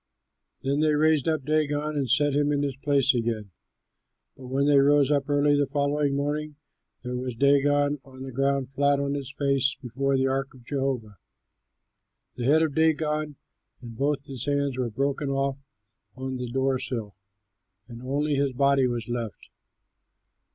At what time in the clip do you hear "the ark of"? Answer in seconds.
10.17-10.65